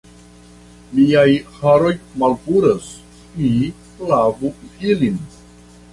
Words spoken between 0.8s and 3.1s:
Miaj haroj malpuras.